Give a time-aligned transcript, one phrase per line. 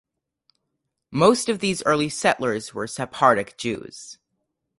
[1.11, 4.17] Most of these early settlers were Sephardic Jews.